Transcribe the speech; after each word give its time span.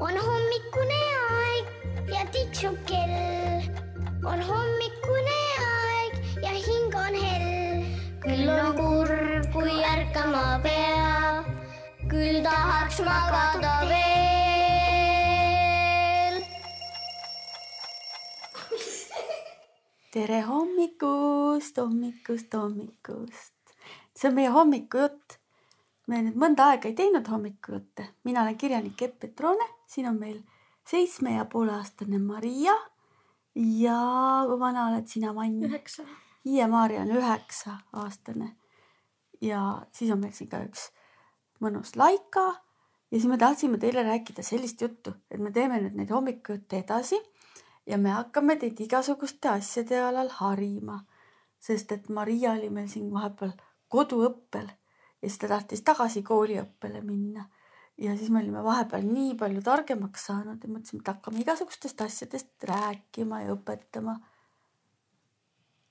on 0.00 0.14
hommikune 0.14 0.98
aeg 1.30 1.66
ja 2.12 2.22
tiksub 2.32 2.76
kell. 2.86 3.62
on 4.24 4.42
hommikune 4.50 5.38
aeg 5.64 6.12
ja 6.42 6.52
hing 6.54 6.94
on 6.94 7.14
hell. 7.22 7.82
küll 8.22 8.48
on 8.52 8.76
kurb, 8.78 9.48
kui 9.52 9.74
ärkama 9.90 10.60
pea, 10.62 11.42
küll 12.12 12.38
tahaks 12.46 12.98
magada 13.08 13.74
veel. 13.90 13.98
tere 20.14 20.40
hommikust, 20.46 21.76
hommikust, 21.82 22.54
hommikust. 22.54 23.54
see 24.14 24.30
on 24.30 24.34
meie 24.38 24.54
hommikujutt. 24.54 25.38
Me 26.08 26.22
nüüd 26.24 26.38
mõnda 26.40 26.70
aega 26.72 26.88
ei 26.88 26.96
teinud 26.96 27.26
hommikujutte, 27.28 28.06
mina 28.24 28.42
olen 28.42 28.56
kirjanik 28.58 29.02
Epp 29.04 29.20
Petrone, 29.20 29.66
siin 29.86 30.08
on 30.08 30.16
meil 30.20 30.38
seitsme 30.88 31.34
ja 31.36 31.44
poole 31.44 31.74
aastane 31.76 32.18
Maria. 32.18 32.74
Ja 33.58 33.98
kui 34.46 34.58
vana 34.60 34.86
oled 34.92 35.08
sina, 35.10 35.32
Mann? 35.34 35.60
üheksa. 35.66 36.04
Hiie-Maarja 36.46 37.02
on 37.02 37.10
üheksa 37.18 37.74
aastane. 37.92 38.52
Ja 39.42 39.82
siis 39.92 40.12
on 40.14 40.22
meil 40.22 40.32
siin 40.32 40.48
ka 40.50 40.62
üks 40.64 40.88
mõnus 41.60 41.96
Laika. 41.98 42.46
Ja 43.10 43.16
siis 43.16 43.26
me 43.28 43.38
tahtsime 43.40 43.80
teile 43.82 44.04
rääkida 44.06 44.44
sellist 44.46 44.80
juttu, 44.80 45.14
et 45.30 45.40
me 45.40 45.50
teeme 45.50 45.80
nüüd 45.82 45.96
neid 45.98 46.12
hommikujutte 46.12 46.82
edasi 46.84 47.18
ja 47.88 47.98
me 47.98 48.12
hakkame 48.12 48.58
teid 48.60 48.80
igasuguste 48.84 49.48
asjade 49.48 50.00
alal 50.04 50.28
harima, 50.38 51.00
sest 51.58 51.92
et 51.92 52.08
Maria 52.12 52.52
oli 52.52 52.68
meil 52.70 52.90
siin 52.92 53.08
vahepeal 53.12 53.54
koduõppel 53.88 54.68
ja 55.22 55.28
siis 55.28 55.38
ta 55.38 55.48
tahtis 55.48 55.82
tagasi 55.82 56.22
kooliõppele 56.22 57.00
minna 57.02 57.44
ja 57.98 58.16
siis 58.16 58.30
me 58.30 58.40
olime 58.42 58.62
vahepeal 58.64 59.06
nii 59.06 59.34
palju 59.38 59.62
targemaks 59.66 60.26
saanud 60.30 60.62
ja 60.62 60.70
mõtlesime, 60.70 61.02
et 61.02 61.12
hakkame 61.12 61.42
igasugustest 61.42 62.00
asjadest 62.04 62.68
rääkima 62.70 63.42
ja 63.42 63.54
õpetama 63.56 64.14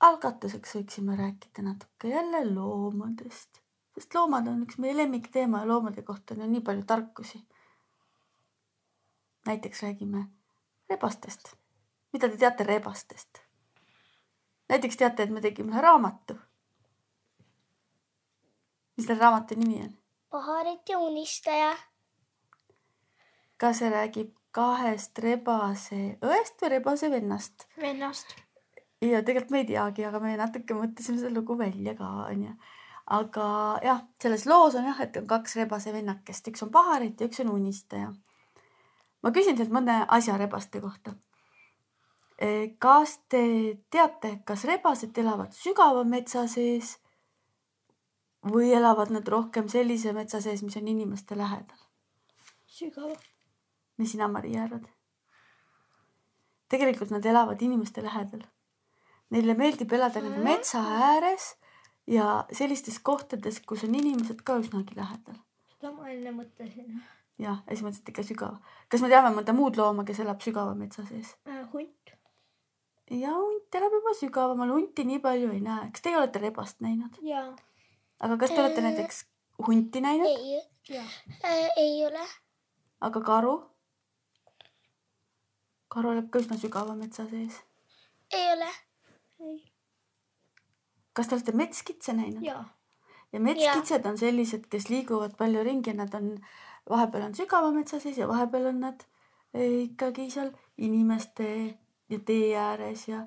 algatuseks 0.07 0.75
võiksime 0.77 1.17
rääkida 1.19 1.65
natuke 1.65 2.11
jälle 2.11 2.43
loomadest, 2.53 3.61
sest 3.97 4.15
loomad 4.15 4.47
on 4.47 4.63
üks 4.67 4.79
meie 4.81 4.95
lemmikteema 4.97 5.63
ja 5.63 5.69
loomade 5.73 6.05
kohta 6.07 6.35
on 6.35 6.45
ju 6.45 6.49
nii 6.51 6.61
palju 6.61 6.85
tarkusi. 6.87 7.43
näiteks 9.47 9.83
räägime 9.83 10.27
rebastest. 10.89 11.55
mida 12.13 12.29
te 12.29 12.37
teate 12.37 12.63
rebastest? 12.63 13.41
näiteks 14.69 14.97
teate, 14.97 15.23
et 15.23 15.29
me 15.29 15.41
tegime 15.41 15.71
ühe 15.71 15.81
raamatu. 15.81 16.37
Mis 18.97 19.05
selle 19.05 19.21
raamatu 19.21 19.55
nimi 19.59 19.81
on? 19.85 19.93
paharit 20.29 20.89
ja 20.89 20.99
unistaja. 20.99 21.75
ka 23.57 23.73
see 23.73 23.89
räägib 23.89 24.33
kahest 24.57 25.19
rebase 25.21 26.17
õest 26.25 26.61
või 26.61 26.73
rebase 26.75 27.11
vennast 27.13 27.67
vennast. 27.81 28.33
ja 29.01 29.21
tegelikult 29.21 29.53
me 29.53 29.63
ei 29.63 29.69
teagi, 29.71 30.05
aga 30.05 30.21
me 30.23 30.33
natuke 30.39 30.77
mõtlesime 30.77 31.21
seda 31.21 31.33
lugu 31.33 31.57
välja 31.57 31.95
ka 31.97 32.09
onju. 32.25 32.55
aga 33.19 33.47
jah, 33.83 34.03
selles 34.21 34.45
loos 34.49 34.75
on 34.75 34.89
jah, 34.89 35.01
et 35.05 35.17
on 35.21 35.27
kaks 35.29 35.55
rebase 35.61 35.93
vennakest, 35.93 36.49
üks 36.51 36.65
on 36.65 36.73
paharit 36.73 37.21
ja 37.21 37.29
üks 37.29 37.41
on 37.45 37.53
unistaja. 37.53 38.11
ma 39.23 39.31
küsin 39.31 39.57
teilt 39.57 39.73
mõne 39.73 40.03
asja 40.07 40.37
rebaste 40.37 40.81
kohta. 40.81 41.15
kas 42.79 43.17
te 43.29 43.43
teate, 43.89 44.39
kas 44.45 44.65
rebased 44.69 45.17
elavad 45.17 45.53
sügava 45.53 46.03
metsa 46.03 46.47
sees 46.47 46.97
või 48.51 48.71
elavad 48.75 49.11
nad 49.13 49.27
rohkem 49.27 49.69
sellise 49.71 50.13
metsa 50.13 50.41
sees, 50.41 50.63
mis 50.63 50.77
on 50.79 50.87
inimeste 50.87 51.37
lähedal? 51.37 51.81
sügav. 52.77 53.15
mis 53.97 54.11
sina, 54.11 54.27
Maria, 54.27 54.63
arvad? 54.63 54.87
tegelikult 56.69 57.09
nad 57.09 57.25
elavad 57.25 57.61
inimeste 57.61 58.03
lähedal. 58.03 58.43
Neile 59.31 59.55
meeldib 59.59 59.91
elada 59.93 60.21
nagu 60.23 60.43
metsa 60.43 60.79
ääres 60.79 61.55
ja 62.07 62.45
sellistes 62.55 62.99
kohtades, 62.99 63.59
kus 63.59 63.83
on 63.87 63.95
inimesed 63.95 64.43
ka 64.43 64.59
üsnagi 64.61 64.95
lähedal. 64.95 65.39
seda 65.73 65.91
ma 65.91 66.09
enne 66.09 66.31
mõtlesin 66.35 67.01
jah, 67.41 67.59
ja 67.63 67.75
siis 67.75 67.83
mõtlesid 67.85 68.11
ikka 68.11 68.25
sügava. 68.25 68.59
kas 68.89 69.03
me 69.03 69.11
teame 69.11 69.33
mõnda 69.35 69.55
muud 69.55 69.77
looma, 69.79 70.05
kes 70.07 70.21
elab 70.23 70.41
sügava 70.43 70.75
metsa 70.75 71.05
sees? 71.09 71.35
äh,. 71.47 71.63
hunt. 71.73 72.13
ja 73.11 73.35
hunt 73.35 73.79
elab 73.79 73.97
juba 73.99 74.15
sügavamal, 74.19 74.73
hunti 74.75 75.05
nii 75.07 75.19
palju 75.23 75.51
ei 75.53 75.61
näe. 75.63 75.91
kas 75.91 76.05
teie 76.05 76.17
olete 76.17 76.41
rebast 76.43 76.81
näinud? 76.85 77.19
jaa. 77.21 77.49
Aga 78.19 78.37
kas 78.41 78.53
te 78.53 78.61
olete 78.61 78.83
näiteks 78.85 79.23
hunti 79.67 80.01
näinud, 80.01 80.27
ei, 80.27 80.61
jaa. 80.89 81.07
ei 81.77 82.05
ole. 82.05 82.27
aga 83.01 83.21
karu? 83.21 83.55
karu 85.93 86.13
elab 86.15 86.29
ka 86.31 86.41
üsna 86.43 86.57
sügava 86.61 86.95
metsa 86.95 87.27
sees. 87.29 87.59
ei 88.33 88.47
ole. 88.53 88.71
ei. 89.39 89.57
kas 91.13 91.29
te 91.29 91.37
olete 91.37 91.55
metskitse 91.57 92.17
näinud? 92.17 92.43
jaa. 92.45 92.63
ja 93.33 93.39
metskitsed 93.39 94.05
on 94.05 94.17
sellised, 94.17 94.69
kes 94.71 94.89
liiguvad 94.93 95.37
palju 95.37 95.63
ringi, 95.63 95.93
nad 95.93 96.13
on, 96.17 96.33
vahepeal 96.89 97.29
on 97.29 97.37
sügava 97.37 97.71
metsa 97.75 98.01
sees 98.03 98.17
ja 98.17 98.29
vahepeal 98.29 98.71
on 98.73 98.85
nad 98.87 99.07
eh, 99.53 99.83
ikkagi 99.87 100.29
seal 100.33 100.53
inimeste 100.77 101.49
ja 102.09 102.19
tee 102.25 102.53
ääres 102.57 103.07
ja 103.07 103.25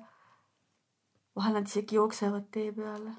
vahel 1.35 1.53
nad 1.53 1.67
isegi 1.67 1.95
jooksevad 1.95 2.47
tee 2.51 2.71
peale. 2.71 3.13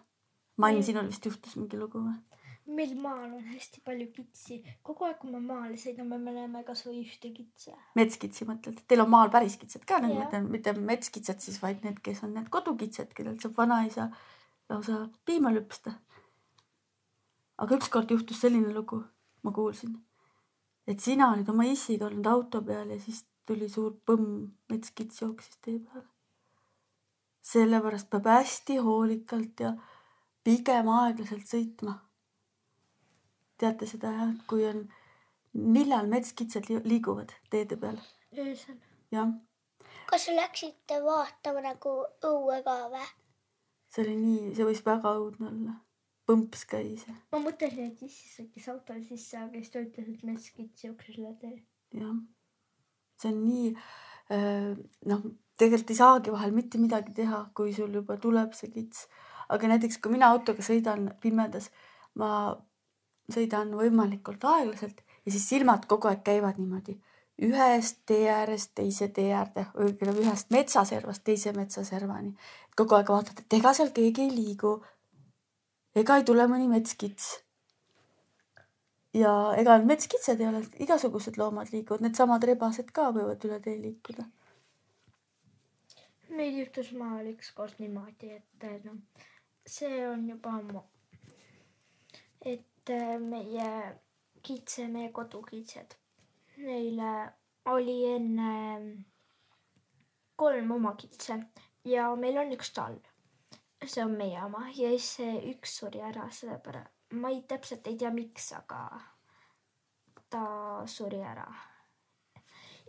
Mann, 0.63 0.79
Mm. 0.79 0.87
sinul 0.89 1.09
vist 1.11 1.27
juhtus 1.27 1.57
mingi 1.59 1.81
lugu 1.81 2.03
või? 2.03 2.19
meil 2.67 2.93
maal 2.95 3.33
on 3.35 3.43
hästi 3.53 3.81
palju 3.85 4.07
kitsi. 4.15 4.61
kogu 4.87 5.05
aeg, 5.05 5.17
kui 5.21 5.31
me 5.31 5.41
maale 5.41 5.75
sõidame, 5.81 6.19
me 6.19 6.33
näeme 6.37 6.63
kasvõi 6.65 7.01
ühte 7.03 7.33
kitse. 7.35 7.75
metskitsi 7.99 8.47
mõtled, 8.49 8.79
teil 8.89 9.03
on 9.03 9.11
maal 9.11 9.31
päris 9.35 9.57
kitsed 9.57 9.85
ka, 9.89 9.99
need 10.05 10.37
mitte 10.51 10.73
metskitsed 10.79 11.41
siis, 11.43 11.59
vaid 11.63 11.83
need, 11.85 11.99
kes 12.07 12.23
on 12.23 12.35
need 12.35 12.49
kodukitsed, 12.55 13.13
kellelt 13.15 13.43
saab 13.43 13.57
vanaisa 13.59 14.11
lausa 14.71 15.09
piima 15.27 15.51
lüpsta. 15.53 15.97
aga 17.59 17.77
ükskord 17.77 18.11
juhtus 18.11 18.41
selline 18.41 18.73
lugu, 18.75 19.03
ma 19.43 19.53
kuulsin, 19.53 19.99
et 20.87 21.01
sina 21.01 21.33
olid 21.33 21.49
oma 21.49 21.67
issiga 21.69 22.07
olnud 22.07 22.27
auto 22.27 22.63
peal 22.63 22.91
ja 22.91 22.99
siis 23.01 23.25
tuli 23.47 23.69
suur 23.69 23.93
põmm, 24.07 24.49
metskits 24.71 25.23
jooksis 25.23 25.59
tee 25.63 25.79
peale. 25.79 26.07
sellepärast 27.43 28.09
peab 28.11 28.27
hästi 28.31 28.77
hoolikalt 28.87 29.61
ja 29.61 29.73
pigem 30.45 30.89
aeglaselt 30.89 31.47
sõitma. 31.49 31.99
teate 33.63 33.87
seda 33.87 34.11
jah, 34.17 34.35
kui 34.51 34.65
on, 34.67 34.83
millal 35.55 36.09
metskitsed 36.11 36.69
li- 36.71 36.83
liiguvad 36.95 37.35
teede 37.51 37.79
peal? 37.79 38.01
öösel. 38.39 38.79
jah, 39.15 39.31
kas 40.11 40.29
läksite 40.35 41.03
vaatama 41.05 41.63
nagu 41.69 41.95
õue 42.27 42.63
ka 42.67 42.77
või? 42.95 43.07
see 43.93 44.05
oli 44.05 44.17
nii, 44.19 44.53
see 44.57 44.67
võis 44.67 44.85
väga 44.87 45.15
õudne 45.21 45.51
olla. 45.53 45.77
põmps 46.27 46.65
käis 46.71 47.07
ma 47.33 47.43
mõtlesin, 47.45 47.93
et 47.93 48.03
issi 48.09 48.31
sõitis 48.37 48.69
autole 48.73 49.05
sisse, 49.07 49.39
aga 49.39 49.59
siis 49.59 49.71
ta 49.75 49.85
ütles, 49.85 50.09
et 50.09 50.27
metskits 50.27 50.89
jooksis 50.89 51.21
üle 51.23 51.35
tee. 51.41 51.55
jah, 52.01 52.19
see 53.21 53.31
on 53.31 53.45
nii, 53.47 53.73
noh, 55.13 55.27
tegelikult 55.59 55.93
ei 55.93 55.99
saagi 55.99 56.33
vahel 56.35 56.55
mitte 56.57 56.81
midagi 56.81 57.15
teha, 57.17 57.45
kui 57.55 57.75
sul 57.77 57.93
juba 58.01 58.17
tuleb 58.21 58.55
see 58.57 58.71
kits. 58.73 59.07
Aga 59.53 59.73
näiteks, 59.75 60.01
kui 60.03 60.13
mina 60.15 60.33
autoga 60.33 60.65
sõidan 60.65 61.11
pimedas, 61.21 61.71
ma 62.15 62.57
sõidan 63.33 63.73
võimalikult 63.79 64.45
aeglaselt 64.45 65.03
ja 65.25 65.33
siis 65.33 65.49
silmad 65.49 65.87
kogu 65.91 66.11
aeg 66.11 66.25
käivad 66.27 66.59
niimoodi 66.61 66.99
ühest 67.43 68.03
tee 68.07 68.27
äärest 68.31 68.75
teise 68.79 69.09
tee 69.09 69.33
äärde, 69.35 69.65
õigemini 69.75 70.27
ühest 70.27 70.51
metsaservast 70.55 71.25
teise 71.25 71.53
metsaservani. 71.57 72.35
kogu 72.77 72.95
aeg 72.95 73.09
vaatad, 73.09 73.41
et 73.41 73.57
ega 73.59 73.73
seal 73.75 73.91
keegi 73.91 74.23
ei 74.27 74.35
liigu. 74.35 74.85
ega 75.95 76.17
ei 76.17 76.25
tule 76.25 76.47
mõni 76.49 76.69
metskits 76.69 77.43
ja 79.15 79.33
ega 79.57 79.79
need 79.79 79.89
metskitsed 79.89 80.41
ei 80.41 80.49
ole, 80.49 80.63
igasugused 80.79 81.37
loomad 81.37 81.73
liiguvad, 81.73 82.01
needsamad 82.05 82.45
rebased 82.45 82.93
ka 82.93 83.11
võivad 83.17 83.45
üle 83.49 83.61
tee 83.61 83.77
liikuda. 83.81 84.25
meil 86.29 86.55
juhtus 86.59 86.93
maal 86.97 87.27
ükskord 87.29 87.75
niimoodi, 87.79 88.31
et 88.39 88.85
noh, 88.85 88.97
see 89.67 90.07
on 90.09 90.29
juba 90.29 90.51
ammu. 90.59 90.83
et 92.41 92.91
äh, 92.91 93.19
meie 93.21 94.01
kitse, 94.43 94.89
meie 94.89 95.13
kodukitsed, 95.13 95.95
neile 96.57 97.13
oli 97.71 97.99
enne 98.11 98.53
kolm 100.37 100.71
oma 100.71 100.95
kitse 100.99 101.39
ja 101.85 102.09
meil 102.17 102.39
on 102.43 102.53
üks 102.57 102.73
tall. 102.75 102.99
see 103.87 104.05
on 104.05 104.17
meie 104.19 104.43
oma 104.45 104.67
ja 104.69 104.91
siis 104.95 105.11
see 105.17 105.39
üks 105.55 105.79
suri 105.79 106.03
ära, 106.03 106.31
sellepärast 106.31 106.91
ma 107.13 107.29
ei 107.29 107.43
täpselt 107.49 107.87
ei 107.87 107.99
tea, 108.01 108.11
miks, 108.11 108.53
aga 108.57 108.87
ta 110.33 110.47
suri 110.89 111.21
ära 111.21 111.47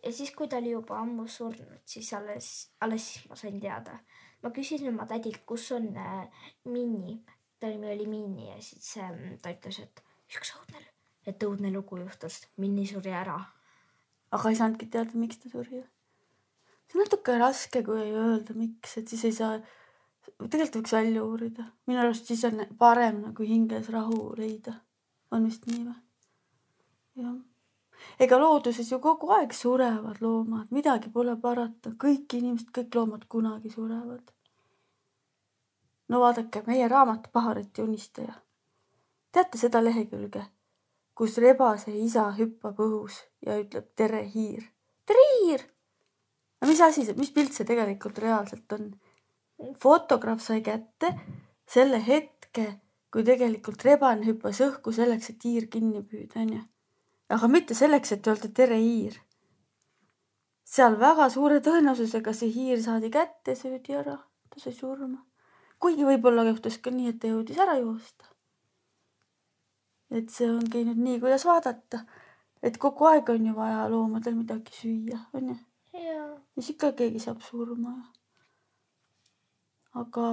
ja 0.03 0.11
siis, 0.11 0.31
kui 0.35 0.47
ta 0.47 0.59
oli 0.59 0.73
juba 0.73 0.99
ammu 0.99 1.27
surnud, 1.27 1.81
siis 1.85 2.11
alles, 2.17 2.49
alles 2.83 3.07
siis 3.13 3.29
ma 3.29 3.39
sain 3.39 3.59
teada. 3.61 3.97
Ma 4.43 4.51
küsisin 4.51 4.91
oma 4.91 5.07
tädilt, 5.09 5.43
kus 5.47 5.69
on 5.75 5.89
äh, 5.97 6.47
Minni, 6.65 7.17
ta 7.59 7.71
nimi 7.71 7.91
oli 7.93 8.07
Minni 8.07 8.49
ja 8.49 8.57
siis 8.61 8.97
äh, 8.99 9.13
ta 9.41 9.53
ütles, 9.55 9.79
et 9.79 10.03
üks 10.33 10.53
õudne, 10.57 10.83
et 11.29 11.45
õudne 11.47 11.71
lugu 11.73 11.99
juhtus, 12.01 12.41
Minni 12.61 12.85
suri 12.89 13.13
ära. 13.15 13.39
aga 14.33 14.49
ei 14.49 14.57
saanudki 14.57 14.89
teada, 14.89 15.15
miks 15.19 15.39
ta 15.39 15.49
suri. 15.49 15.83
see 16.87 16.99
on 16.99 17.05
natuke 17.05 17.37
raske, 17.39 17.83
kui 17.85 18.01
ei 18.01 18.11
öelda, 18.11 18.55
miks, 18.57 18.97
et 18.97 19.07
siis 19.07 19.23
ei 19.29 19.35
saa, 19.39 19.57
tegelikult 20.41 20.81
võiks 20.81 20.95
välja 20.97 21.23
uurida. 21.23 21.69
minu 21.87 22.03
arust 22.03 22.27
siis 22.27 22.43
on 22.49 22.65
parem 22.77 23.21
nagu 23.27 23.47
hinges 23.47 23.89
rahu 23.89 24.33
leida. 24.37 24.79
on 25.31 25.47
vist 25.47 25.67
nii 25.69 25.85
või? 25.85 25.97
jah. 27.23 27.39
ega 28.19 28.39
looduses 28.41 28.91
ju 28.91 28.99
kogu 28.99 29.31
aeg 29.37 29.53
surevad 29.55 30.21
loomad, 30.21 30.67
midagi 30.71 31.09
pole 31.13 31.35
parata, 31.39 31.95
kõik 32.05 32.39
inimesed, 32.39 32.73
kõik 32.75 32.95
loomad 32.99 33.27
kunagi 33.29 33.71
surevad. 33.71 34.32
No 36.09 36.19
vaadake, 36.19 36.63
meie 36.67 36.87
raamat 36.87 37.29
Pahariti 37.31 37.81
unistaja. 37.81 38.33
teate 39.31 39.57
seda 39.57 39.83
lehekülge, 39.83 40.43
kus 41.15 41.37
rebase 41.37 41.93
isa 41.97 42.27
hüppab 42.37 42.79
õhus 42.79 43.23
ja 43.45 43.57
ütleb 43.61 43.89
tere, 43.95 44.25
hiir. 44.35 44.63
tere, 45.05 45.25
hiir. 45.33 45.65
no 46.61 46.67
mis 46.67 46.81
asi 46.81 47.05
see, 47.05 47.15
mis 47.17 47.31
pilt 47.31 47.53
see 47.53 47.65
tegelikult 47.65 48.19
reaalselt 48.19 48.77
on? 48.77 48.93
fotograaf 49.79 50.41
sai 50.41 50.61
kätte 50.61 51.13
selle 51.69 51.99
hetke, 52.05 52.65
kui 53.13 53.23
tegelikult 53.25 53.83
rebane 53.85 54.25
hüppas 54.27 54.61
õhku 54.65 54.93
selleks, 54.95 55.29
et 55.29 55.45
hiir 55.45 55.67
kinni 55.71 56.01
püüda, 56.03 56.41
onju. 56.43 56.61
aga 57.29 57.49
mitte 57.49 57.77
selleks, 57.77 58.15
et 58.15 58.27
öelda 58.27 58.49
tere, 58.61 58.79
hiir. 58.81 59.19
seal 60.63 60.97
väga 60.99 61.29
suure 61.29 61.59
tõenäosusega 61.65 62.33
see 62.33 62.51
hiir 62.53 62.81
saadi 62.83 63.11
kätte, 63.13 63.55
söödi 63.55 63.95
ära, 63.97 64.17
ta 64.49 64.59
sai 64.59 64.73
surma. 64.73 65.21
Kuigi 65.83 66.05
võib-olla 66.07 66.45
juhtus 66.47 66.77
ka 66.79 66.93
nii, 66.93 67.11
et 67.11 67.19
ta 67.19 67.31
jõudis 67.31 67.59
ära 67.59 67.75
joosta. 67.81 68.29
et 70.13 70.29
see 70.29 70.45
ongi 70.45 70.83
nüüd 70.85 70.99
nii, 71.01 71.19
kuidas 71.23 71.43
vaadata, 71.49 72.03
et 72.61 72.75
kogu 72.81 73.07
aeg 73.09 73.31
on 73.33 73.47
ju 73.49 73.53
vaja 73.57 73.87
loomadel 73.89 74.35
midagi 74.37 74.75
süüa, 74.77 75.19
onju. 75.33 75.57
siis 76.53 76.69
ikka 76.75 76.91
keegi 76.99 77.19
saab 77.23 77.41
surma. 77.43 77.95
aga 80.03 80.27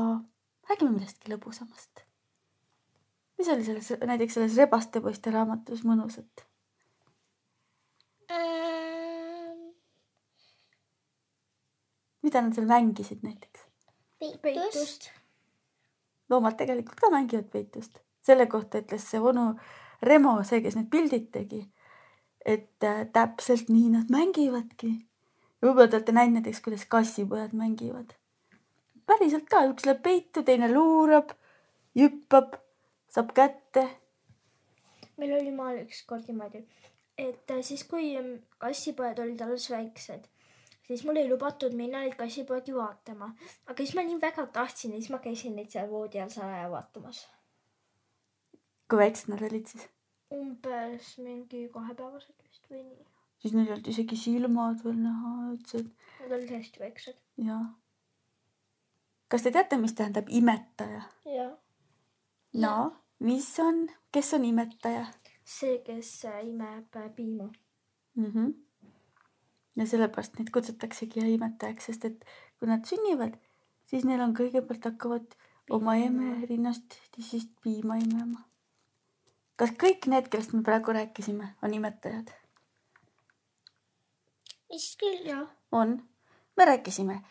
räägime 0.69 0.95
millestki 0.99 1.33
lõbusamast. 1.33 2.05
mis 3.39 3.49
oli 3.49 3.65
selles, 3.65 3.91
näiteks 4.13 4.39
selles 4.39 4.57
Rebaste 4.61 5.01
poiste 5.01 5.33
raamatus 5.35 5.83
mõnusat? 5.89 6.45
Ähm, 8.31 9.71
mida 12.23 12.45
nad 12.45 12.55
seal 12.55 12.69
mängisid 12.71 13.25
näiteks? 13.27 13.67
peitust. 14.21 15.11
Loomad 16.31 16.57
tegelikult 16.59 17.01
ka 17.01 17.11
mängivad 17.11 17.51
peitust. 17.53 18.01
selle 18.23 18.47
kohta 18.47 18.79
ütles 18.83 19.05
see 19.11 19.21
onu 19.21 19.55
Remo, 20.03 20.39
see, 20.49 20.63
kes 20.65 20.77
need 20.79 20.89
pildid 20.93 21.29
tegi, 21.35 21.61
et 22.47 22.85
äh, 22.87 23.05
täpselt 23.13 23.69
nii 23.69 23.91
nad 23.93 24.13
mängivadki. 24.13 24.95
võib-olla 25.61 25.91
te 25.91 25.99
olete 25.99 26.15
näinud 26.17 26.39
näiteks, 26.39 26.63
kuidas 26.65 26.87
kassipojad 26.89 27.53
mängivad. 27.53 28.15
päriselt 29.07 29.49
ka, 29.51 29.65
üks 29.69 29.85
läheb 29.87 30.03
peitu, 30.03 30.43
teine 30.43 30.71
luurab, 30.73 31.35
hüppab, 31.99 32.57
saab 33.13 33.35
kätte. 33.37 33.89
meil 35.21 35.37
oli 35.37 35.53
maal 35.53 35.83
ükskord 35.83 36.29
niimoodi, 36.33 36.65
et 37.19 37.51
äh, 37.51 37.61
siis, 37.61 37.85
kui 37.85 38.15
ähm, 38.17 38.39
kassipojad 38.59 39.21
olid 39.21 39.41
alles 39.45 39.69
väiksed, 39.71 40.25
siis 40.91 41.05
mul 41.07 41.21
ei 41.21 41.29
lubatud 41.31 41.75
minna 41.79 42.03
neid 42.05 42.17
kassipoegi 42.19 42.75
vaatama, 42.75 43.31
aga 43.67 43.77
siis 43.85 43.95
ma 43.99 44.05
nii 44.07 44.19
väga 44.23 44.47
tahtsin 44.57 44.95
ja 44.95 45.01
siis 45.01 45.13
ma 45.15 45.21
käisin 45.23 45.57
neid 45.59 45.71
seal 45.71 45.91
voodi 45.91 46.21
all 46.23 46.33
salaja 46.35 46.71
vaatamas. 46.73 47.23
kui 48.91 48.99
väiksed 48.99 49.31
nad 49.33 49.43
olid 49.51 49.71
siis? 49.71 49.89
umbes 50.35 51.13
mingi 51.19 51.69
kahepäevased 51.75 52.37
vist 52.43 52.67
või 52.71 52.83
nii. 52.85 53.07
siis 53.43 53.55
neil 53.55 53.67
ei 53.69 53.75
olnud 53.77 53.93
isegi 53.95 54.19
silmad 54.25 54.85
veel 54.85 54.99
näha 55.05 55.37
üldse, 55.53 55.85
Nad 56.21 56.35
olid 56.39 56.51
hästi 56.57 56.83
väiksed. 56.85 57.23
jah. 57.51 57.69
kas 59.29 59.47
te 59.47 59.55
teate, 59.55 59.79
mis 59.79 59.95
tähendab 59.95 60.31
imetaja? 60.43 61.07
jah. 61.37 61.55
no, 62.67 62.77
mis 63.19 63.53
on, 63.63 63.87
kes 64.13 64.35
on 64.35 64.45
imetaja 64.51 65.07
see, 65.45 65.79
kes 65.87 66.25
äh, 66.25 66.43
imeb 66.47 66.97
äh, 66.97 67.11
piima. 67.15 67.53
mm? 68.15 68.27
-hmm. 68.27 68.53
Ja 69.81 69.87
sellepärast 69.89 70.37
neid 70.39 70.51
kutsutaksegi 70.53 71.25
imetajaks, 71.35 71.89
sest 71.89 72.05
et 72.05 72.27
kui 72.61 72.69
nad 72.69 72.85
sünnivad, 72.89 73.39
siis 73.89 74.05
neil 74.05 74.21
on 74.21 74.37
kõigepealt 74.37 74.91
hakkavad 74.91 75.39
oma 75.73 75.97
eme 75.97 76.37
rinnast 76.51 76.99
tissist 77.17 77.53
piima 77.65 77.97
imema. 78.03 78.45
kas 79.57 79.73
kõik 79.81 80.07
need, 80.13 80.29
kellest 80.33 80.53
me 80.57 80.63
praegu 80.65 80.93
rääkisime, 80.97 81.55
on 81.65 81.75
imetajad? 81.75 82.31
vist 84.71 85.01
küll. 85.01 85.25
jah. 85.27 85.49
on. 85.73 86.03
me 86.57 86.65
rääkisime 86.65 87.23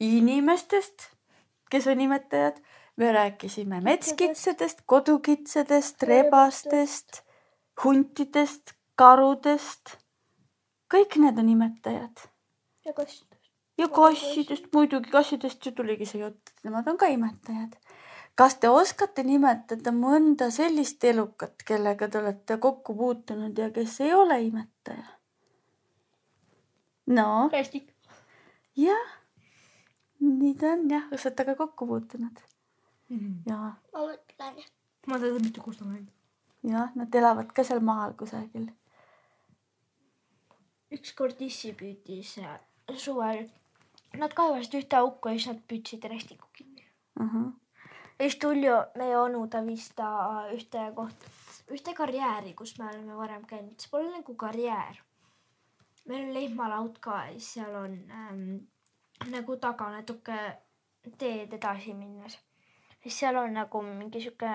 inimestest, 0.00 1.10
kes 1.70 1.86
on 1.86 2.00
imetajad, 2.00 2.60
me 2.96 3.12
rääkisime 3.12 3.80
metskitsedest, 3.80 4.82
kodukitsedest, 4.86 6.02
rebastest, 6.02 7.22
huntidest, 7.84 8.72
karudest. 8.96 9.98
Kõik 10.92 11.18
need 11.22 11.38
on 11.38 11.48
imetajad 11.54 12.24
ja 12.84 12.92
kassidest. 12.92 13.50
ja 13.78 13.88
kassidest 13.88 14.72
muidugi, 14.72 15.10
kassidest 15.10 15.66
ju 15.66 15.72
tuligi 15.72 16.08
see 16.08 16.22
jutt, 16.22 16.40
et 16.48 16.68
nemad 16.68 16.88
on 16.88 16.98
ka 17.00 17.10
imetajad. 17.12 17.76
kas 18.38 18.58
te 18.62 18.70
oskate 18.70 19.24
nimetada 19.26 19.92
mõnda 19.92 20.50
sellist 20.54 21.04
elukat, 21.04 21.62
kellega 21.66 22.08
te 22.08 22.20
olete 22.22 22.58
kokku 22.58 22.96
puutunud 22.96 23.58
ja 23.58 23.70
kes 23.70 24.00
ei 24.00 24.14
ole 24.14 24.42
imetaja? 24.48 25.06
no 27.06 27.48
rästik. 27.52 27.94
jah, 28.76 29.16
nii 30.20 30.54
ta 30.54 30.76
on 30.76 30.86
jah, 30.90 31.10
kas 31.10 31.26
olete 31.26 31.50
ka 31.50 31.58
kokku 31.64 31.86
puutunud 31.86 32.48
ja, 33.46 33.58
ma 33.92 34.04
mõtlen. 34.04 34.60
ma 35.08 35.18
tean 35.20 35.40
mitte, 35.42 35.62
kus 35.64 35.80
ta 35.80 35.86
on. 35.86 36.04
jah, 36.66 36.92
nad 36.98 37.14
elavad 37.14 37.52
ka 37.54 37.64
seal 37.64 37.80
maal 37.84 38.14
kusagil. 38.18 38.68
Ükskord 40.94 41.40
issi 41.44 41.72
püüdis 41.76 42.36
suvel. 42.96 43.48
Nad 44.18 44.34
kaevasid 44.36 44.78
ühte 44.80 44.96
auku 44.96 45.32
ja 45.32 45.38
siis 45.38 45.50
nad 45.50 45.64
püüdsid 45.70 46.06
rästiku 46.10 46.48
kinni. 46.56 46.86
ja 48.18 48.24
siis 48.24 48.38
tuli 48.38 48.66
ju 48.66 48.78
meie 48.96 49.18
onu, 49.18 49.46
ta 49.48 49.60
viis 49.66 49.90
ta 49.98 50.08
ühte 50.54 50.86
kohta, 50.96 51.34
ühte 51.74 51.94
karjääri, 51.94 52.54
kus 52.54 52.78
me 52.78 52.88
oleme 52.88 53.16
varem 53.16 53.44
käinud, 53.44 53.76
see 53.80 53.90
pole 53.90 54.10
nagu 54.14 54.34
karjäär. 54.34 55.02
meil 56.08 56.24
on 56.24 56.34
lehmalaud 56.34 56.98
ka 57.04 57.24
ja 57.26 57.32
siis 57.32 57.52
seal 57.58 57.74
on 57.74 57.98
ähm, 58.10 58.44
nagu 59.28 59.56
taga 59.56 59.90
natuke 59.92 60.38
teed 61.18 61.52
edasi 61.52 61.94
minnes. 61.94 62.38
siis 63.02 63.18
seal 63.18 63.36
on 63.36 63.52
nagu 63.52 63.82
mingi 63.82 64.20
sihuke 64.20 64.54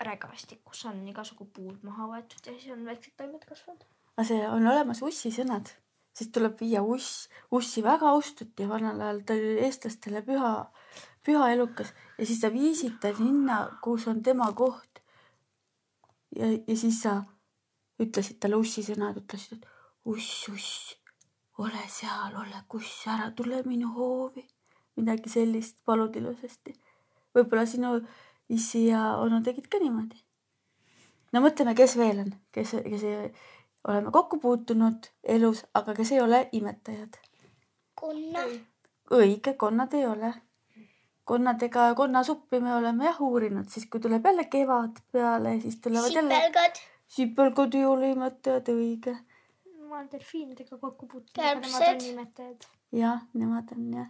rägastik, 0.00 0.64
kus 0.64 0.84
on 0.86 1.06
igasugu 1.08 1.44
puud 1.54 1.82
maha 1.82 2.08
võetud 2.14 2.46
ja 2.46 2.58
siis 2.58 2.72
on 2.72 2.84
väiksed 2.86 3.16
taimed 3.16 3.44
kasvanud. 3.44 3.84
Aga 4.18 4.26
see 4.26 4.46
on 4.50 4.66
olemas 4.66 4.98
ussisõnad, 5.06 5.68
siis 6.10 6.32
tuleb 6.34 6.58
viia 6.58 6.82
uss, 6.82 7.28
ussi 7.54 7.84
väga 7.86 8.10
austati 8.10 8.66
vanal 8.66 8.98
ajal, 8.98 9.20
ta 9.22 9.36
oli 9.38 9.52
eestlastele 9.62 10.24
püha, 10.26 10.50
püha 11.22 11.50
elukas 11.54 11.92
ja 12.18 12.26
siis 12.26 12.40
sa 12.42 12.50
viisid 12.50 12.96
ta 12.98 13.12
sinna, 13.14 13.60
kus 13.82 14.08
on 14.10 14.22
tema 14.26 14.50
koht. 14.58 14.98
ja, 16.34 16.50
ja 16.50 16.76
siis 16.76 16.98
sa 17.04 17.20
ütlesid 18.02 18.40
talle 18.42 18.58
ussisõnad, 18.58 19.20
ütlesid, 19.22 19.62
et 19.62 20.10
uss, 20.10 20.48
uss, 20.50 20.96
ole 21.62 21.84
seal, 21.90 22.34
ole 22.42 22.62
kuss, 22.68 23.04
ära 23.06 23.30
tule 23.30 23.62
minu 23.66 23.92
hoovi. 23.94 24.46
midagi 24.98 25.30
sellist, 25.30 25.76
palud 25.86 26.16
ilusasti. 26.16 26.74
võib-olla 27.34 27.66
sinu 27.66 28.00
issi 28.50 28.88
ja 28.88 29.14
onu 29.22 29.38
tegid 29.46 29.70
ka 29.70 29.78
niimoodi. 29.78 30.18
no 31.32 31.44
mõtleme, 31.44 31.76
kes 31.78 31.94
veel 31.96 32.24
on, 32.24 32.34
kes, 32.50 32.74
kes 32.82 33.06
ei, 33.06 33.30
oleme 33.92 34.10
kokku 34.10 34.38
puutunud 34.38 35.08
elus, 35.24 35.64
aga 35.74 35.94
kes 35.94 36.12
ei 36.12 36.20
ole 36.20 36.48
imetajad. 36.52 37.18
kunna. 38.00 38.44
õige, 39.10 39.54
konnad 39.56 39.94
ei 39.94 40.06
ole. 40.06 40.34
konnadega, 41.24 41.94
konnasuppi 41.94 42.60
me 42.60 42.74
oleme 42.74 43.04
jah 43.04 43.20
uurinud, 43.20 43.68
siis 43.68 43.86
kui 43.86 44.00
tuleb 44.00 44.24
jälle 44.24 44.44
kevad 44.44 45.00
peale, 45.12 45.60
siis 45.60 45.80
tulevad 45.80 46.12
jälle 46.12 46.34
sipelgad. 46.34 46.80
sipelgad 47.06 47.74
ei 47.74 47.84
ole 47.84 48.10
imetajad, 48.10 48.72
õige. 48.74 49.16
ma 49.88 49.96
olen 49.96 50.08
delfiinidega 50.12 50.78
kokku 50.78 51.06
puutunud, 51.06 51.38
aga 51.38 51.60
nemad 51.60 51.74
on 51.74 51.80
Kärbsed. 51.80 52.08
nimetajad. 52.08 52.70
jah, 52.92 53.22
nemad 53.34 53.76
on 53.76 53.92
jah. 53.94 54.08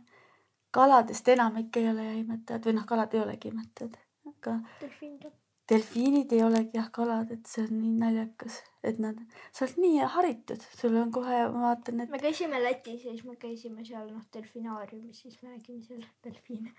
kaladest 0.70 1.28
enamik 1.28 1.76
ei 1.76 1.90
ole 1.90 2.12
imetajad 2.20 2.70
või 2.70 2.80
noh, 2.80 2.86
kalad 2.86 3.14
ei 3.14 3.20
olegi 3.26 3.54
imetajad, 3.54 4.00
aga 4.34 4.60
delfiinid 4.80 5.30
on. 5.30 5.38
Delfiinid 5.68 6.32
ei 6.32 6.42
olegi 6.44 6.78
jah 6.78 6.88
kalad, 6.92 7.30
et 7.34 7.48
see 7.48 7.64
on 7.66 7.74
nii 7.82 7.92
naljakas, 8.00 8.56
et 8.86 8.98
nad, 9.02 9.18
sa 9.52 9.66
oled 9.66 9.80
nii 9.82 10.06
haritud, 10.14 10.64
sul 10.78 10.96
on 11.00 11.12
kohe, 11.12 11.42
ma 11.52 11.66
vaatan, 11.66 12.00
et 12.04 12.12
me 12.12 12.20
käisime 12.22 12.60
Lätis 12.62 13.04
ja 13.04 13.12
siis 13.12 13.26
me 13.28 13.36
käisime 13.40 13.84
seal 13.84 14.08
noh 14.08 14.24
delfinaariumis, 14.34 15.22
siis 15.24 15.38
me 15.42 15.52
nägime 15.52 15.84
seal 15.84 16.04
delfiine. 16.24 16.72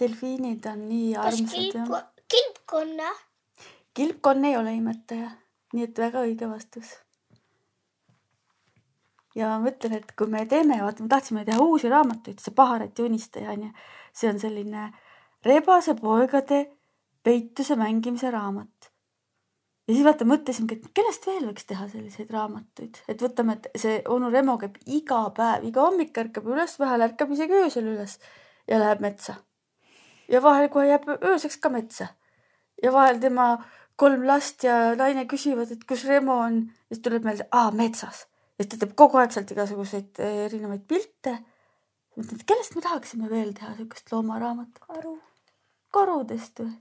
delfiinid 0.00 0.66
on 0.72 0.84
nii 0.88 1.14
kas 1.14 1.26
armsad 1.26 1.56
kilp 1.56 1.80
ja,, 1.92 2.02
kilpkonna? 2.34 3.14
kilpkonn 3.94 4.44
ei 4.48 4.56
ole 4.58 4.74
imetaja, 4.74 5.30
nii 5.74 5.88
et 5.88 5.98
väga 6.06 6.24
õige 6.24 6.48
vastus. 6.50 6.94
ja 9.36 9.50
ma 9.52 9.58
mõtlen, 9.66 9.98
et 10.00 10.14
kui 10.16 10.30
me 10.30 10.46
teeme, 10.48 10.80
vaata, 10.80 11.04
me 11.04 11.12
tahtsime 11.12 11.44
teha 11.44 11.60
uusi 11.60 11.92
raamatuid, 11.92 12.40
see 12.40 12.56
Paharet 12.56 12.98
ja 12.98 13.04
unistaja 13.04 13.52
onju, 13.52 13.74
see 14.14 14.32
on 14.32 14.40
selline 14.40 14.88
rebase 15.44 15.92
poegade 16.00 16.62
peituse 17.24 17.76
mängimise 17.76 18.30
raamat. 18.30 18.90
ja 19.88 19.94
siis 19.94 20.04
vaata, 20.04 20.24
mõtlesingi, 20.28 20.78
et 20.78 20.92
kellest 20.96 21.26
veel 21.28 21.44
võiks 21.48 21.66
teha 21.68 21.86
selliseid 21.88 22.30
raamatuid, 22.32 23.00
et 23.08 23.22
võtame, 23.24 23.58
et 23.58 23.80
see 23.80 23.98
onu 24.08 24.30
Remo 24.32 24.56
käib 24.60 24.78
iga 24.86 25.20
päev, 25.36 25.66
iga 25.68 25.84
hommik 25.84 26.16
ärkab 26.24 26.46
üles, 26.48 26.78
vahel 26.80 27.04
ärkab 27.08 27.32
isegi 27.36 27.56
öösel 27.64 27.90
üles 27.92 28.18
ja 28.68 28.80
läheb 28.80 29.02
metsa. 29.04 29.40
ja 30.28 30.40
vahel 30.42 30.70
kohe 30.72 30.88
jääb 30.88 31.08
ööseks 31.16 31.58
ka 31.60 31.72
metsa. 31.72 32.08
ja 32.82 32.92
vahel 32.92 33.20
tema 33.20 33.48
kolm 33.96 34.24
last 34.26 34.64
ja 34.64 34.94
naine 34.98 35.26
küsivad, 35.30 35.72
et 35.72 35.84
kus 35.88 36.04
Remo 36.08 36.38
on 36.46 36.62
ja 36.64 36.94
siis 36.96 37.02
tuleb 37.04 37.26
meelde, 37.28 37.48
aa 37.52 37.70
metsas. 37.70 38.24
ja 38.58 38.64
siis 38.64 38.72
ta 38.72 38.80
teeb 38.84 38.96
kogu 38.96 39.20
aeg 39.20 39.36
sealt 39.36 39.52
igasuguseid 39.52 40.20
eh, 40.20 40.40
erinevaid 40.46 40.88
pilte. 40.88 41.38
mõtlen, 42.16 42.40
et 42.40 42.48
kellest 42.48 42.76
me 42.76 42.84
tahaksime 42.88 43.30
veel 43.30 43.52
teha 43.52 43.76
siukest 43.76 44.12
loomaraamatut? 44.12 44.84
karu, 44.88 45.18
karudest 45.92 46.64
või? 46.64 46.72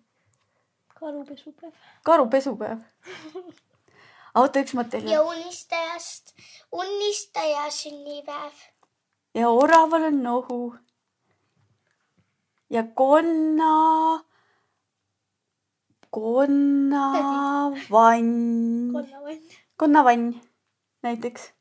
karupesupäev. 1.04 1.74
karupesupäev. 2.04 2.80
oota, 4.40 4.64
üks 4.64 4.74
mõte 4.78 5.02
ja 5.10 5.22
unistajast, 5.28 6.34
unistaja 6.72 7.66
sünnipäev. 7.72 8.56
ja 9.36 9.50
oraval 9.50 10.04
on 10.12 10.22
nohu. 10.24 10.62
ja 12.70 12.84
konna, 13.02 13.74
konnavann, 16.14 17.74
konnavann. 18.94 19.42
konnavann 19.78 20.34
näiteks. 21.04 21.52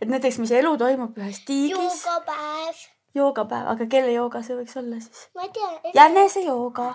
et 0.00 0.08
näiteks, 0.08 0.38
mis 0.38 0.52
elu 0.52 0.76
toimub 0.78 1.18
ühes 1.18 1.40
tiigis, 1.46 2.04
joogapäev. 2.04 2.76
joogapäev, 3.14 3.66
aga 3.74 3.86
kelle 3.90 4.12
jooga 4.12 4.42
see 4.46 4.56
võiks 4.60 4.78
olla 4.78 5.00
siis? 5.02 5.26
ma 5.34 5.48
ei 5.48 5.52
tea. 5.58 5.94
jänese 5.98 6.46
jooga 6.46 6.94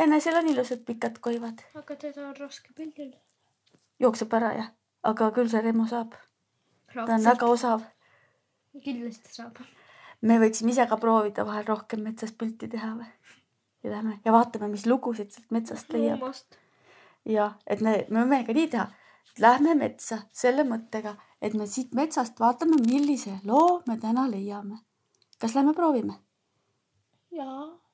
Jah.. 0.00 0.06
jänesel 0.06 0.40
on 0.40 0.48
ilusad 0.48 0.84
pikad 0.88 1.20
koivad, 1.20 1.60
aga 1.74 1.96
teda 1.96 2.28
on 2.28 2.36
raske 2.40 2.72
pildil. 2.76 3.12
jookseb 4.00 4.32
ära 4.40 4.52
jah, 4.56 4.74
aga 5.02 5.30
küll 5.36 5.50
see 5.52 5.60
Remo 5.60 5.86
saab, 5.90 6.14
ta 6.94 7.08
on 7.08 7.24
väga 7.24 7.46
osav 7.46 7.84
kindlasti 8.78 9.34
saab. 9.34 9.58
me 10.22 10.38
võiksime 10.40 10.72
ise 10.72 10.86
ka 10.88 10.96
proovida 11.00 11.44
vahel 11.46 11.66
rohkem 11.68 12.04
metsas 12.06 12.32
pilti 12.32 12.68
teha 12.68 12.94
või? 12.96 13.10
ja 13.82 13.90
lähme 13.90 14.20
ja 14.24 14.32
vaatame, 14.32 14.68
mis 14.68 14.86
lugusid 14.86 15.32
sealt 15.32 15.50
metsast 15.50 15.92
leiab. 15.92 16.24
ja 17.24 17.52
et 17.66 17.80
me, 17.80 18.04
me 18.08 18.24
võime 18.24 18.44
ka 18.46 18.56
nii 18.56 18.70
teha, 18.72 18.86
lähme 19.38 19.74
metsa 19.74 20.22
selle 20.32 20.64
mõttega, 20.64 21.16
et 21.42 21.54
me 21.54 21.66
siit 21.66 21.94
metsast 21.94 22.40
vaatame, 22.40 22.80
millise 22.86 23.38
loo 23.44 23.82
me 23.86 23.98
täna 23.98 24.28
leiame. 24.30 24.80
kas 25.40 25.54
lähme 25.54 25.74
proovime? 25.74 26.20
jaa. 27.30 27.89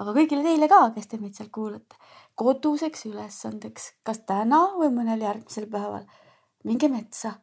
Aga 0.00 0.14
kõigile 0.16 0.42
teile 0.46 0.68
ka, 0.70 0.80
kes 0.94 1.10
te 1.10 1.20
meid 1.20 1.36
seal 1.36 1.50
kuulate, 1.52 1.96
koduseks 2.38 3.06
ülesandeks, 3.10 3.92
kas 4.06 4.22
täna 4.28 4.62
või 4.78 4.92
mõnel 4.94 5.24
järgmisel 5.24 5.68
päeval, 5.72 6.06
minge 6.64 6.88
metsa 6.92 7.36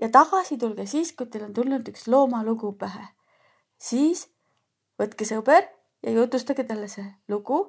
ja 0.00 0.08
tagasi 0.12 0.58
tulge 0.58 0.86
siis, 0.86 1.12
kui 1.16 1.28
teil 1.30 1.46
on 1.48 1.54
tulnud 1.56 1.88
üks 1.92 2.08
loomalugu 2.10 2.72
pähe. 2.78 3.06
siis 3.78 4.26
võtke 4.98 5.26
sõber 5.28 5.68
ja 6.02 6.14
jutustage 6.16 6.64
talle 6.64 6.88
see 6.88 7.06
lugu 7.28 7.64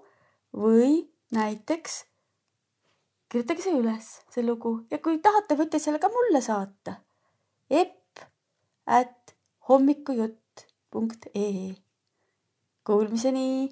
või 0.53 1.03
näiteks 1.33 2.03
kirjutage 3.29 3.65
see 3.65 3.77
üles, 3.77 4.09
see 4.29 4.45
lugu 4.45 4.75
ja 4.91 4.99
kui 5.01 5.19
tahate, 5.21 5.57
võite 5.57 5.79
selle 5.81 5.99
ka 5.99 6.09
mulle 6.13 6.41
saata. 6.41 6.99
epp 7.69 8.25
at 8.85 9.35
hommikujutt 9.69 10.67
punkt 10.91 11.29
ee. 11.35 11.73
Kuulmiseni 12.83 13.71